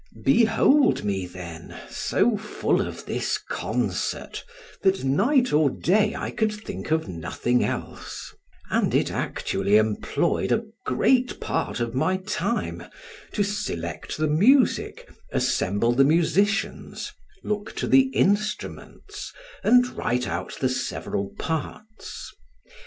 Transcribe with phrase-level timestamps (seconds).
[0.25, 4.43] Behold me then so full of this concert,
[4.81, 8.33] that night or day I could think of nothing else,
[8.71, 12.81] and it actually employed a great part of my time
[13.33, 17.11] to select the music, assemble the musicians,
[17.43, 19.31] look to the instruments,
[19.63, 22.33] and write out the several parts.